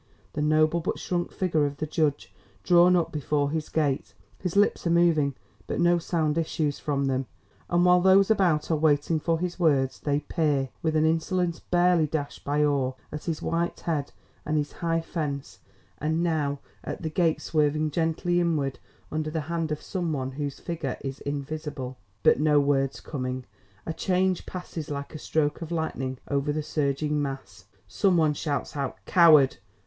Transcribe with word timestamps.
The 0.33 0.41
noble 0.41 0.79
but 0.79 0.97
shrunk 0.97 1.31
figure 1.31 1.67
of 1.67 1.77
the 1.77 1.85
judge 1.85 2.33
drawn 2.63 2.95
up 2.95 3.11
before 3.11 3.51
his 3.51 3.69
gate. 3.69 4.15
His 4.39 4.55
lips 4.55 4.87
are 4.87 4.89
moving, 4.89 5.35
but 5.67 5.79
no 5.79 5.99
sound 5.99 6.39
issues 6.39 6.79
from 6.79 7.05
them; 7.05 7.27
and 7.69 7.85
while 7.85 8.01
those 8.01 8.31
about 8.31 8.71
are 8.71 8.75
waiting 8.77 9.19
for 9.19 9.37
his 9.37 9.59
words, 9.59 9.99
they 9.99 10.21
peer, 10.21 10.69
with 10.81 10.95
an 10.95 11.05
insolence 11.05 11.59
barely 11.59 12.07
dashed 12.07 12.43
by 12.43 12.63
awe, 12.65 12.93
at 13.11 13.25
his 13.25 13.43
white 13.43 13.81
head 13.81 14.11
and 14.43 14.57
his 14.57 14.71
high 14.71 15.01
fence 15.01 15.59
and 15.99 16.23
now 16.23 16.57
at 16.83 17.03
the 17.03 17.09
gate 17.11 17.39
swerving 17.39 17.91
gently 17.91 18.39
inward 18.41 18.79
under 19.11 19.29
the 19.29 19.41
hand 19.41 19.71
of 19.71 19.83
some 19.83 20.11
one 20.11 20.31
whose 20.31 20.59
figure 20.59 20.97
is 21.01 21.19
invisible. 21.19 21.95
But 22.23 22.39
no 22.39 22.59
words 22.59 23.01
coming, 23.01 23.45
a 23.85 23.93
change 23.93 24.47
passes 24.47 24.89
like 24.89 25.13
a 25.13 25.19
stroke 25.19 25.61
of 25.61 25.71
lightning 25.71 26.17
over 26.27 26.51
the 26.51 26.63
surging 26.63 27.21
mass. 27.21 27.65
Some 27.87 28.17
one 28.17 28.33
shouts 28.33 28.75
out 28.75 28.97
COWARD! 29.05 29.57